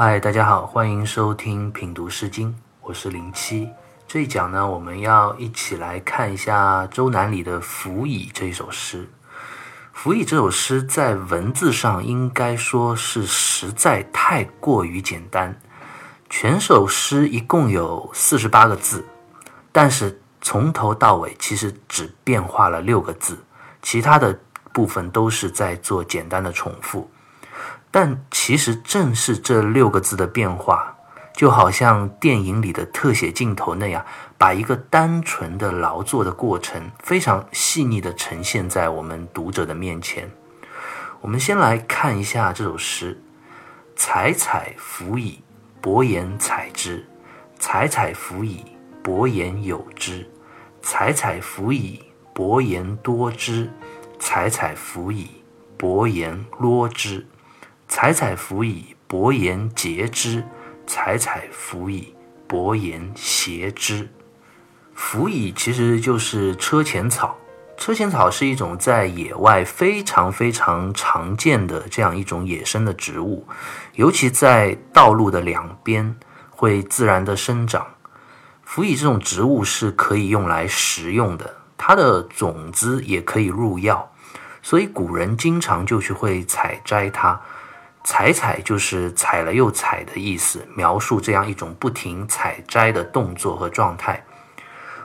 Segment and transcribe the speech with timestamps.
[0.00, 3.68] 嗨，大家好，欢迎收听品读诗经，我是零七。
[4.06, 9.02] 这一讲呢，我们要一起来看一下周南里的《辅以》这一首诗。
[9.92, 15.60] 《辅以》这首诗在文字上应该说是实在太过于简单。
[16.30, 19.04] 全首诗一共有四十八个字，
[19.72, 23.36] 但是从头到尾其实只变化了六个字，
[23.82, 24.38] 其他的
[24.72, 27.10] 部分都是在做简单的重复。
[27.90, 30.96] 但其实正是这六个字的变化，
[31.34, 34.04] 就好像电影里的特写镜头那样，
[34.36, 40.30] 把一个单纯的劳作的过程非常细腻地呈现在我们读者的面前。
[41.20, 43.20] 我们先来看一下这首诗
[43.96, 45.40] ：“采采芣以，
[45.80, 47.04] 薄言采之；
[47.58, 48.64] 采采芣以，
[49.02, 50.24] 薄言有之；
[50.82, 52.02] 采采芣以，
[52.34, 53.68] 薄言多之；
[54.20, 55.28] 采采芣以，
[55.76, 57.26] 薄言啰之。”
[57.88, 60.42] 采采芣以，薄言结之；
[60.86, 62.14] 采采芣以，
[62.46, 64.08] 薄言谐之。
[64.96, 67.36] 芣以其实就是车前草。
[67.76, 73.46] 车前草是一种在野外非常非常常见的这样一种野生的植物，
[73.94, 76.16] 尤其在道路的两边
[76.50, 77.86] 会自然的生长。
[78.66, 84.12] 芣以这种植物是可以用来食用的，它的种子也可以入药，
[84.60, 87.40] 所以古人经常就去会采摘它。
[88.10, 94.24] 采采就是采了又采的意思，描述这样一种不停采摘的动作和状态。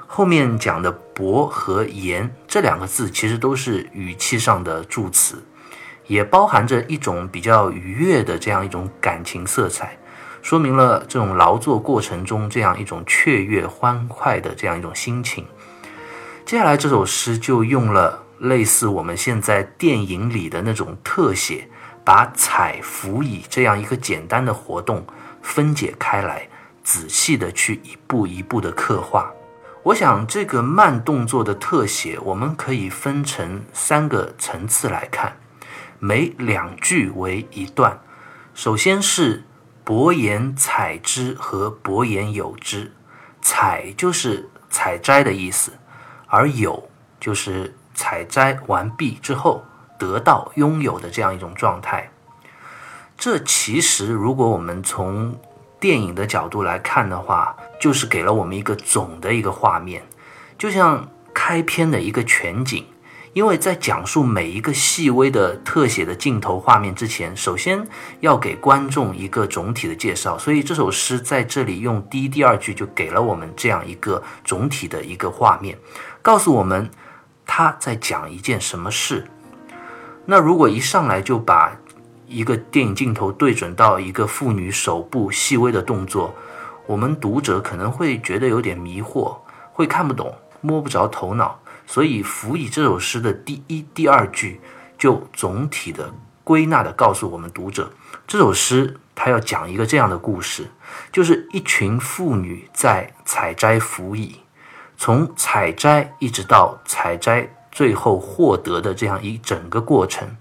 [0.07, 5.43] 后面讲的“薄”和“言”这两个字，其实都是语气上的助词，
[6.07, 9.97] 也包含着一种比较愉悦的这样一种感情色彩，
[10.41, 15.45] 说明了这种劳作过程中这样一种雀跃欢快的这样一种心情。
[16.45, 21.67] 接下来这首诗就用了类似我们现在电影里的那种特写。
[22.03, 25.05] 把采芣以这样一个简单的活动
[25.41, 26.47] 分解开来，
[26.83, 29.31] 仔细的去一步一步的刻画。
[29.83, 35.37] 我想这个慢动作的特写，我们可以分成三个层次来看，
[35.99, 37.99] 每两句为一段。
[38.53, 39.43] 首先是
[39.83, 42.93] 薄言采之和薄言有之，
[43.41, 45.73] 采就是采摘的意思，
[46.27, 46.89] 而有
[47.19, 49.65] 就是采摘完毕之后。
[50.03, 52.11] 得到拥有的这样一种状态，
[53.17, 55.39] 这其实如果我们从
[55.79, 60.03] 电影的角度来看的话，就是给了我们一个总的一个画面，
[60.57, 62.85] 就像开篇的一个全景。
[63.33, 67.87] 因为在讲述每一个细微的特写的镜头画面之前，首先
[68.19, 75.75] 要给观众一个总体的介绍，所以这首诗在这里用第一、第二句就给了我们这样一个总体的一个画面，
[76.21, 76.87] 告诉我们
[77.43, 79.27] 他在讲一件什么事。
[80.25, 81.77] 那如果一上来就把
[82.27, 86.33] 一个电影镜头对准到一个妇女手部细微的动作，
[86.85, 89.37] 我们读者可能会觉得有点迷惑，
[89.73, 91.59] 会看不懂，摸不着头脑。
[91.85, 94.61] 所以，辅以这首诗的第一、第二句
[94.97, 96.13] 就总体的
[96.43, 97.91] 归纳的告诉我们读者，
[98.25, 100.65] 这首诗它要讲一个这样的故事，
[101.11, 104.39] 就是一群妇女在采摘辅以，
[104.97, 107.53] 从采摘一直到采摘。
[107.73, 110.37] 最后获得的这样一整个过程，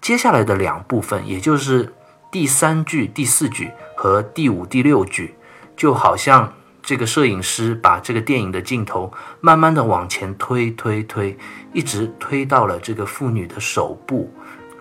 [0.00, 1.94] 接下来的两部分，也就是
[2.32, 5.36] 第三句、第四句和第五、第六句，
[5.76, 6.52] 就好像
[6.82, 11.38] 这个摄影师把这个电影的镜头慢慢的往前推、推、推，
[11.72, 14.28] 一直推到了这个妇女的手部，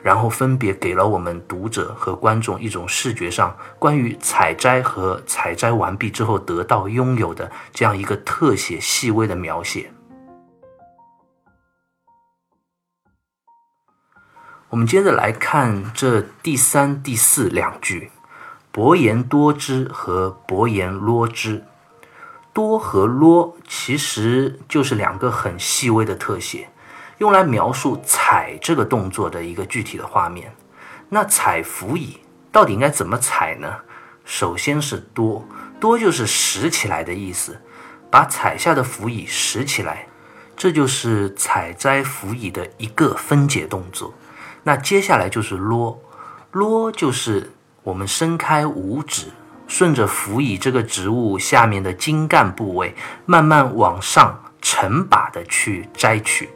[0.01, 9.91] 然后分别给了我们读者和观众一种视觉上关于采摘和采摘完毕之后得到拥有的这样一个特写细微的描写。
[14.69, 18.11] 我们接着来看这第三、第四两句
[18.69, 21.63] ：“薄言多之”和“薄言啰之”。
[22.51, 26.67] 多和啰其实就是两个很细微的特写，
[27.19, 30.53] 用来描述采这个动作的一个具体的画面。
[31.07, 32.19] 那采芣以
[32.51, 33.73] 到底应该怎么采呢？
[34.25, 35.47] 首先是多，
[35.79, 37.61] 多就是拾起来的意思，
[38.11, 40.07] 把采下的芣以拾起来，
[40.57, 44.13] 这就是采摘芣以的一个分解动作。
[44.67, 45.97] 那接下来就是啰，
[46.51, 47.53] 啰就是
[47.83, 49.27] 我们伸开五指，
[49.65, 52.93] 顺着辅以这个植物下面的茎干部位，
[53.25, 56.49] 慢慢往上成把的去摘取。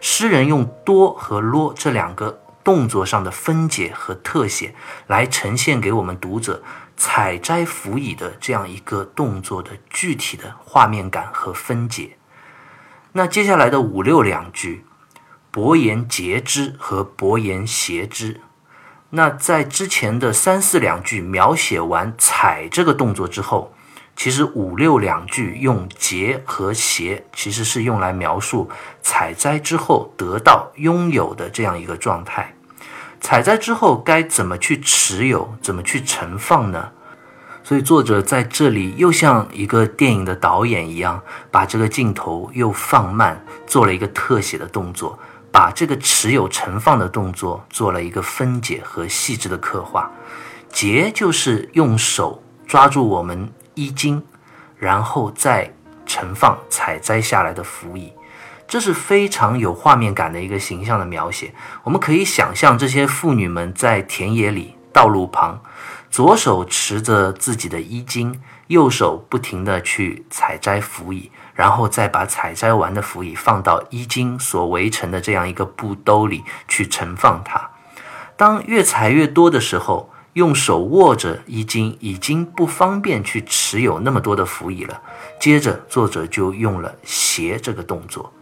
[0.00, 4.72] 诗人用多和啰这两个动作上的分解和特写，
[5.08, 6.62] 来呈现给我们读者
[6.96, 12.16] 采摘芣以的这样一个动作的具体的画面感和分解。
[13.10, 14.84] 那接下来的五六两句。
[15.56, 18.42] 薄言节之和薄言谐之，
[19.08, 23.72] 那在之前的三四两句描写完采这个动作之后，
[24.14, 28.68] 其实五六两句用结和谐，其实是用来描述
[29.00, 32.54] 采摘之后得到拥有的这样一个状态。
[33.22, 36.90] 采摘之后该怎么去持有，怎么去盛放呢？
[37.64, 45.18] 所以作者在这里又像一个电影的导演一样，把这个镜头又放慢，做了一个特写的动作，
[45.56, 50.10] 把这个持有盛放的动作做了一个分解和细致的刻画。
[50.68, 54.22] 结就是用手抓住我们衣襟，
[54.76, 55.72] 然后再
[56.04, 58.12] 盛放采摘下来的腐蚁。
[58.68, 61.54] 这是非常有画面感的一个形象的描写。
[61.84, 65.58] 我们可以想象这些妇女们在田野里、道路旁。
[66.16, 77.70] 左手持着自己的衣襟，右手不停地去采摘腐蚁，然后再把采摘完的腐蚁放到衣襟所围成的这样一个布兜里去盛放它。
[78.34, 84.98] 当越采越多的时候，用手握着衣襟已经不方便去持有那么多的腐蚁了。
[85.38, 88.32] 接着，作者就用了斜这个动作，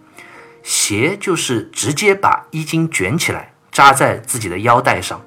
[0.62, 5.20] 斜就是直接把衣襟卷起来扎在自己的腰带上。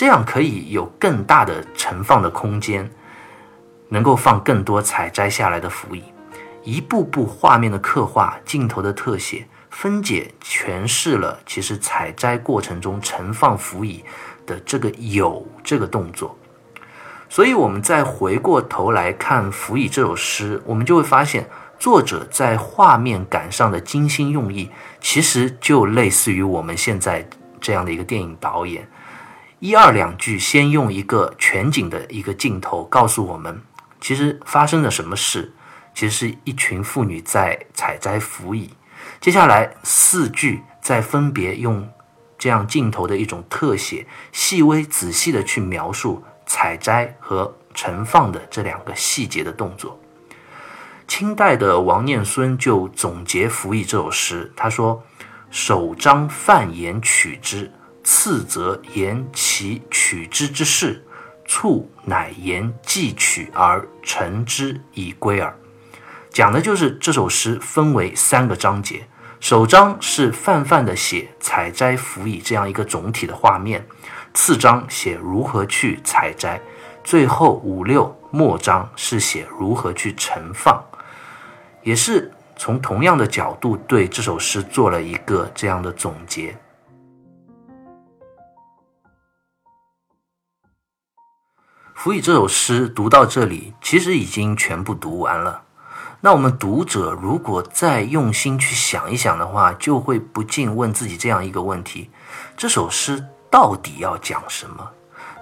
[0.00, 2.90] 这样可以有更大的盛放的空间，
[3.90, 6.02] 能够放更多采摘下来的腐蚁。
[6.64, 14.02] 一步步画面的刻画、镜头的特写、分解，诠释了其实采摘过程中盛放腐蚁
[14.46, 16.34] 的这个有这个动作。
[17.28, 21.46] 所以，我们再回过头来看《腐蚁》这首诗，我们就会发现，
[21.78, 27.28] 作者在画面感上的精心用意，其实就类似于我们现在
[27.60, 28.88] 这样的一个电影导演。
[29.60, 33.62] 一二两句，先用一个全景的一个镜头告诉我们，
[34.00, 35.52] 其实发生了什么事。
[35.92, 38.70] 其实是一群妇女在采摘腐蚁。
[39.20, 41.86] 接下来四句，再分别用
[42.38, 50.00] 这样镜头的一种特写，细微仔细的去描述采摘和盛放的这两个细节的动作。
[51.06, 55.02] 清代的王念孙就总结《腐蚁》这首诗，他说
[55.50, 57.70] ：“首章泛言取之。”
[58.02, 61.04] 次则言其取之之事，
[61.46, 65.54] 促乃言既取而成之以归耳。
[66.30, 69.06] 讲的就是这首诗分为三个章节，
[69.40, 73.84] 首章是泛泛的写采摘辅以这样一个总体的画面，
[74.32, 76.60] 次章写如何去采摘，
[77.02, 80.80] 最后五六末章是写如何去盛放，
[81.82, 86.52] 也是从同样的角度对这首诗做了一个这样的总结。
[92.02, 95.64] 《辅以》这首诗读到这里，其实已经全部读完了。
[96.22, 102.08] 那我们读者如果再用心去想一想的话，就会不禁问自己这样一个问题：
[102.56, 104.90] 这首诗到底要讲什么？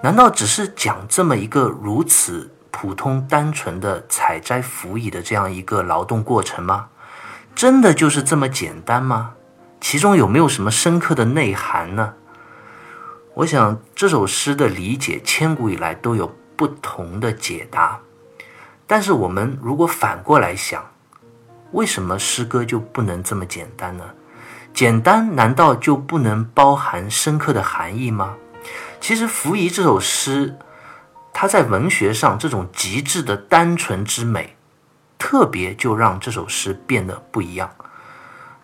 [0.01, 6.89] 难道只是讲这么一个如此普通单纯的采摘腐蚁的这样一个劳动过程吗？
[7.55, 9.31] 真的就是这么简单吗？
[9.79, 12.15] 其中有没有什么深刻的内涵呢？
[13.35, 16.29] 我想这首诗的理解，千古以来都有。
[16.59, 17.97] 不同的解答，
[18.85, 20.83] 但是我们如果反过来想，
[21.71, 24.03] 为什么诗歌就不能这么简单呢？
[24.73, 28.35] 简单难道就不能包含深刻的含义吗？
[28.99, 30.57] 其实《扶夷》这首诗，
[31.31, 34.57] 它在文学上这种极致的单纯之美，
[35.17, 37.71] 特别就让这首诗变得不一样。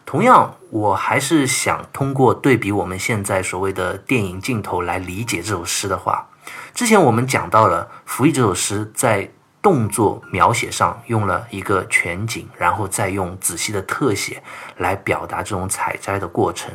[0.06, 6.28] 同样，我还是想通过对比我们现在所谓的电影镜头来理解这首诗的话。
[6.74, 14.44] 之前我们讲到了《服役》这首诗在动作描写上用了一个全景，然后再用仔细的特写
[14.78, 16.72] 来表达这种采摘的过程。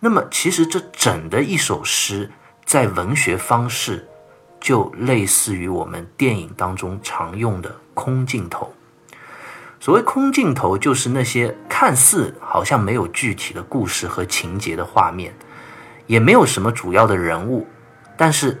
[0.00, 2.30] 那么，其实这整的一首诗
[2.64, 4.06] 在文学方式
[4.60, 8.74] 就类似于我们电影当中常用的空镜头。
[9.78, 15.34] 所谓空镜头，就是那些看似好像没有具体的故事和情节的画面，
[16.06, 17.66] 也没有什么主要的人物，
[18.16, 18.60] 但是。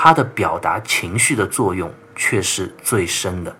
[0.00, 3.56] 它的表达情绪的作用却是最深的。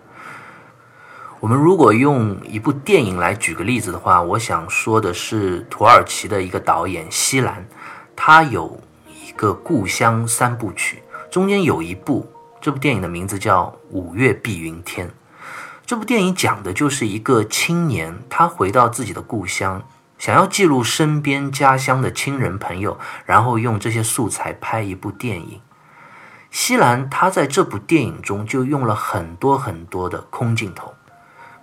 [1.40, 7.66] 我们如果用一部电影来举个例子的话，我想说的是土耳其的一个导演西兰，
[8.14, 12.30] 他有一个故乡三部曲，中间有一部，
[12.60, 15.08] 这部电影的名字叫《五月碧云天》。
[15.84, 19.82] 这部电影讲的就是一个青年，他回到自己的故乡，
[20.18, 25.60] 想要记录身边家乡的亲人朋友，然后用这些素材拍一部电影。
[26.50, 30.94] 西兰他在这部电影中就用了很多很多的空镜头，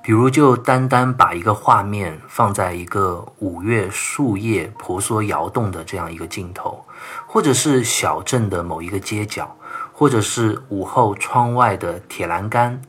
[0.03, 6.85] 比如，就单单把一个画面放在一个五月树叶婆娑摇动的这样一个镜头，
[7.25, 9.55] 或者是小镇的某一个街角，
[9.91, 12.79] 或者是午后窗外的铁栏杆，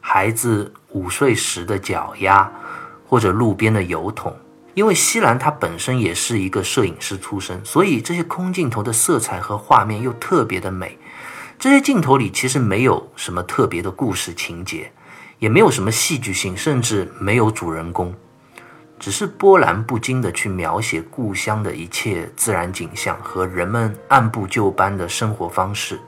[0.00, 2.50] 孩子午睡时的脚丫，
[3.06, 4.34] 或者路边的油桶。
[4.74, 10.98] 因为西兰他本身也是一个摄影师出身，所以这些空镜头的色彩和画面又特别的美。
[11.62, 14.90] 这些镜头里其实没有什么特别的故事情节。
[15.38, 18.12] 也没有什么戏剧性，甚至没有主人公，
[18.98, 26.00] 只是波澜不惊地去描写故乡的一切自然景象和人们按部就班的生活方式。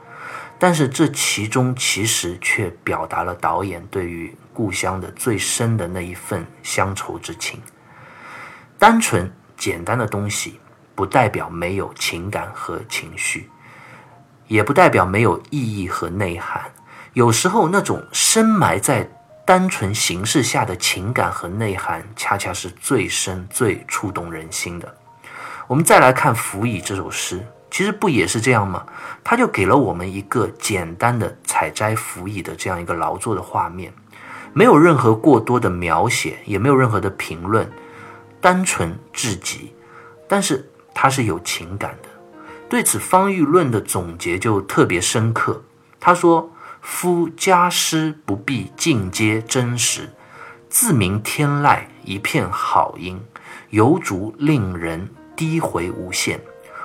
[0.58, 7.60] 但是这其中其实却表达了导演对于故乡的最深的那一份乡愁之情。
[8.76, 10.58] 单纯简单的东西，
[10.96, 13.48] 不代表没有情感和情绪，
[14.48, 16.62] 也不代表没有意义和内涵。
[17.12, 19.08] 有时候那种深埋在
[19.46, 24.94] 单纯形式下的情感和内涵，恰恰是最深、最触动人心的。
[25.66, 28.84] 我们再来看《辅以》这首诗，其实不也是这样吗？
[29.22, 33.92] 它就给了我们一个简单的采摘辅以的这样一个劳作的画面，
[34.52, 37.70] 没有任何过多的描写，也没有任何的评论，
[38.40, 39.74] 单纯至极。
[40.28, 42.08] 但是它是有情感的。
[42.68, 45.62] 对此，方玉论的总结就特别深刻。
[45.98, 46.50] 他说。
[46.86, 50.12] 夫家诗不必尽皆真实，
[50.68, 53.18] 自明天籁一片好音，
[53.70, 56.38] 犹足令人低回无限。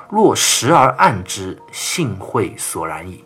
[0.09, 3.25] 若时而暗之，幸会索然矣。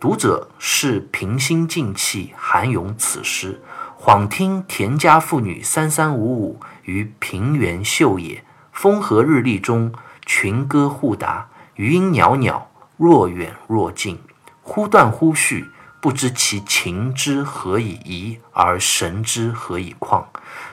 [0.00, 3.60] 读者是平心静气涵咏此诗，
[4.00, 9.92] 恍听田家妇女三三五五于平原秀野，风和日丽中
[10.24, 11.50] 群歌互答，
[11.82, 14.16] 余音袅袅，若远若近，
[14.62, 15.68] 忽断忽续。
[16.00, 20.24] 不知其情之何以怡，而神之何以旷，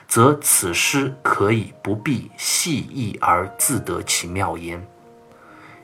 [0.06, 4.86] 则此诗可以不必细意而自得其妙焉。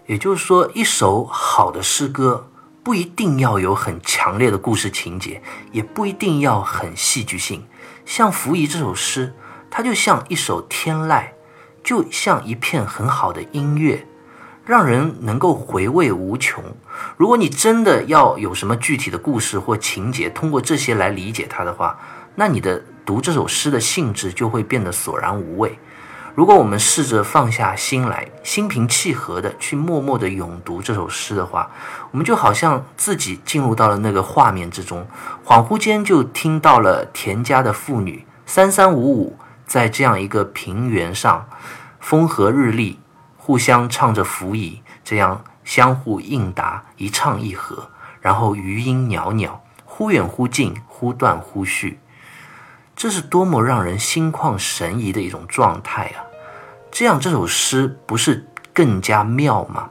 [0.06, 2.48] 也就是说，一首好的诗歌
[2.84, 5.42] 不一定要有很强烈的故事情节，
[5.72, 7.66] 也不一定要很戏剧性。
[8.04, 9.34] 像《浮仪》这首诗，
[9.68, 11.30] 它就像一首天籁，
[11.82, 14.06] 就像一片很好的音乐。
[14.66, 16.62] 让人能够回味无穷。
[17.16, 21.96] 如果你真的要有什么具体的故事或情节，通过这些来理解它的话，
[22.34, 25.78] 那你的读这首诗的性质就会变得索然无味。
[26.34, 31.70] 如果我们试着放下心来，心平气和的去默默的咏读这首诗的话，
[32.10, 35.06] 我们就好像自己进入到了那个画面之中，
[35.46, 41.48] 恍惚间就听到了田家的妇女三三五五在这样一个平原上，
[42.00, 42.98] 风和日丽。
[43.46, 47.88] 互相唱着辅以，这样相互应答，一唱一和，
[48.20, 52.00] 然后余音袅袅，忽远忽近，忽断忽续，
[52.96, 56.26] 这是多么让人心旷神怡的一种状态啊！
[56.90, 59.90] 这样这首诗不是更加妙吗？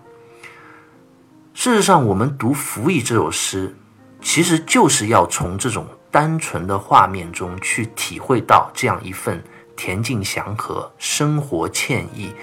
[1.54, 3.74] 事实上，我们读辅以这首诗，
[4.22, 9.42] 其实就是要从这种单纯的画面中去体会到这样一份
[9.78, 12.36] 恬静祥和、生活惬意。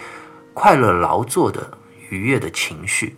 [0.55, 1.79] 快乐劳作的
[2.11, 3.17] 愉悦的情绪，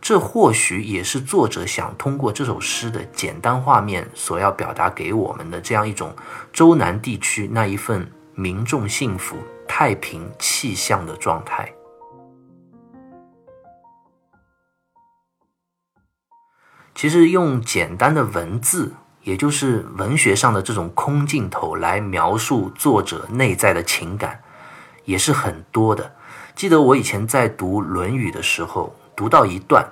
[0.00, 6.14] 这或许也是作者想通过这首诗的简单画面所要表达给我们的这样一种
[6.52, 11.72] 周南地区那一份民众幸福、太平气象的状态。
[16.94, 24.42] 其实用简单的文字，也就是文学上的这种空镜头来描述作者内在的情感，
[25.04, 26.15] 也是很多的。
[26.56, 29.86] 记得我以前在读《论语》的时候，读到一段，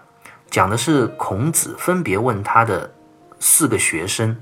[0.48, 2.90] 讲的是孔子分别问他的
[3.38, 4.34] 四个学生，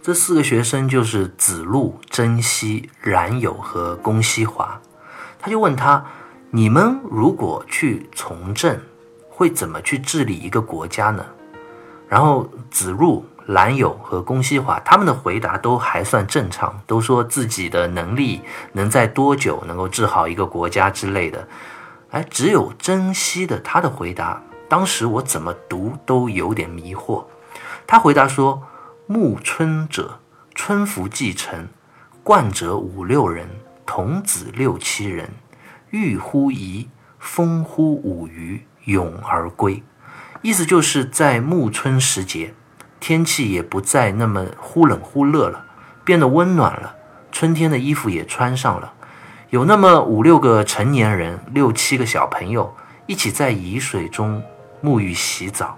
[0.00, 4.80] 这四个学生就是子路、曾皙、冉有和公西华。
[5.38, 6.02] 他就问他：
[6.50, 8.80] 你们如果去从政，
[9.28, 11.26] 会怎么去治理一个国家呢？
[12.08, 13.22] 然后子路。
[13.48, 21.48] 兰友和公西华他们的回答都还算正常，都说自己的能力能在多久能够治好一个国家之类的。
[22.10, 27.24] 哎，只有珍惜的他的回答，当时我怎么读都有点迷惑。
[27.86, 28.62] 他回答说
[29.08, 30.20] ：“暮春者，
[30.54, 31.68] 春服既成，
[32.22, 33.48] 冠者五六人，
[33.86, 35.30] 童子六七人，
[35.88, 36.88] 欲乎沂，
[37.18, 39.82] 风乎舞雩，咏而归。”
[40.42, 42.52] 意思就是在暮春时节。
[43.00, 45.64] 天气也不再那么忽冷忽热了，
[46.04, 46.94] 变得温暖了。
[47.30, 48.92] 春天的衣服也穿上了，
[49.50, 52.74] 有那么五六个成年人，六七个小朋友
[53.06, 54.42] 一起在沂水中
[54.82, 55.76] 沐浴洗澡。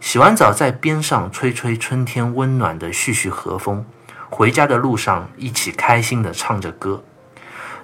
[0.00, 3.84] 洗完澡，在边上吹吹春天温暖的煦煦和风，
[4.30, 7.02] 回家的路上一起开心地唱着歌。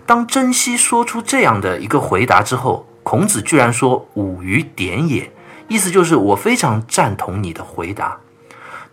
[0.07, 5.31] 当珍惜说出这样的一个回答之后，孔子居然说“吾与点也”，
[5.69, 8.19] 意思就是我非常赞同你的回答。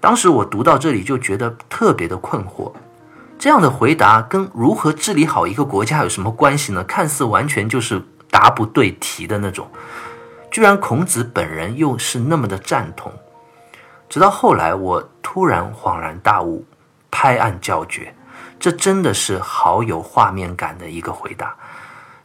[0.04, 2.74] 当时我读到这里就觉得特别的困惑，
[3.40, 6.84] 这样的回答跟如何治理好一个国家有什么关系呢？
[6.84, 9.66] 看似完全就是答不对题的那种，
[10.52, 13.14] 居然孔子本人又是那么的赞同。
[14.10, 16.66] 直到后来，我突然恍然大悟，
[17.10, 18.14] 拍案叫绝。
[18.60, 21.56] 这真的是好有画面感的一个回答，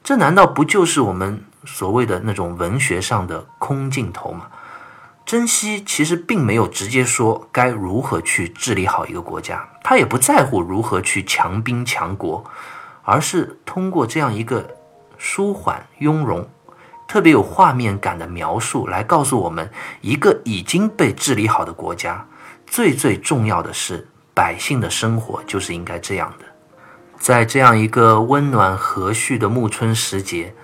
[0.03, 4.49] 这难道不就是我们所谓的那种文学上的空镜头吗？
[5.29, 12.43] 珍惜其实并没有直接说该如何去治理好一个国家，他也不在乎如何去强兵强国，
[13.03, 14.67] 而是通过这样一个
[15.19, 16.49] 舒缓雍容、
[17.07, 19.71] 特别有画面感的描述来告诉我们，
[20.01, 22.27] 一个已经被治理好的国家，
[22.67, 24.09] 最最重要的是。
[24.33, 26.45] 百姓的生活就是应该这样的，
[27.19, 30.55] 在这样一个温暖和煦的暮春时节，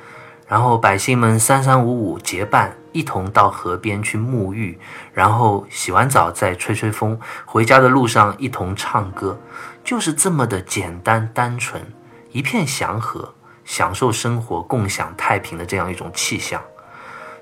[0.54, 4.78] 然后百姓们三三五五结伴，一同到河边去沐浴，
[5.12, 9.36] 然后洗完澡再吹吹风，回家的路上一同唱歌，
[9.82, 11.84] 就是这么的简单单纯，
[12.30, 13.34] 一片祥和，
[13.64, 16.62] 享受生活，共享太平的这样一种气象。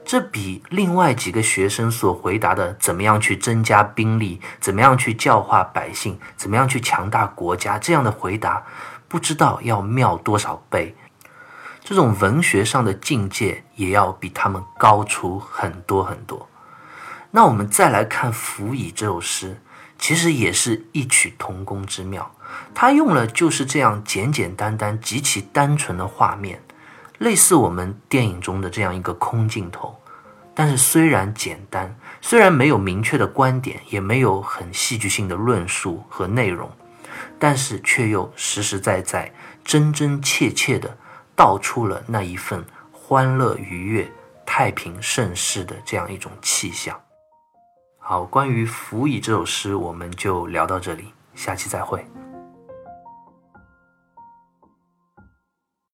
[0.06, 8.64] 这比另外几个学生所回答的“怎么样去增加兵力，怎么样去教化百姓，怎么样去强大国家”这样的回答，
[9.06, 10.96] 不知道要妙多少倍。
[11.84, 16.48] 这种文学上的境界也要比他们高出很多很多。
[17.30, 19.60] 那我们再来看《辅以》这首诗，
[19.98, 22.30] 其实也是异曲同工之妙。
[22.74, 26.62] 他用了就是这样简简单单、极其单纯的画面。
[27.18, 29.96] 类似我们电影中的这样一个空镜头，
[30.54, 36.68] 但是虽然简单，虽然没有明确的观点，也没有很戏剧性的论述和内容，
[37.38, 39.32] 但是却又实实在在、
[39.64, 40.96] 真真切切的
[41.42, 44.08] 道出了那一份欢乐愉悦、
[44.46, 46.96] 太平盛世的这样一种气象。
[47.98, 52.06] 好，关于《辅以》这首诗，我们就聊到这里，下期再会。